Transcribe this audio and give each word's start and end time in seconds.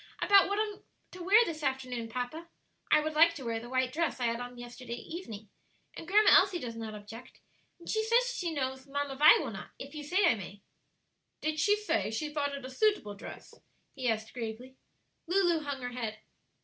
"About 0.19 0.47
what 0.47 0.57
I 0.57 0.63
am 0.63 0.83
to 1.11 1.21
wear 1.21 1.45
this 1.45 1.61
afternoon, 1.61 2.09
papa. 2.09 2.49
I 2.89 3.01
would 3.01 3.13
like 3.13 3.35
to 3.35 3.45
wear 3.45 3.59
the 3.59 3.69
white 3.69 3.93
dress 3.93 4.19
I 4.19 4.25
had 4.25 4.39
on 4.39 4.57
yesterday 4.57 4.95
evening, 4.95 5.51
and 5.95 6.07
Grandma 6.07 6.31
Elsie 6.39 6.57
does 6.57 6.75
not 6.75 6.95
object, 6.95 7.39
and 7.77 7.87
says 7.87 8.33
she 8.35 8.51
knows 8.51 8.87
Mamma 8.87 9.15
Vi 9.15 9.37
will 9.37 9.51
not, 9.51 9.69
if 9.77 9.93
you 9.93 10.03
say 10.03 10.25
I 10.25 10.33
may." 10.33 10.63
"Did 11.41 11.59
she 11.59 11.75
say 11.77 12.09
she 12.09 12.33
thought 12.33 12.55
it 12.55 12.65
a 12.65 12.69
suitable 12.71 13.13
dress?" 13.13 13.53
he 13.93 14.09
asked 14.09 14.33
gravely. 14.33 14.75
Lulu 15.27 15.59
hung 15.59 15.83
her 15.83 15.89
head. 15.91 16.17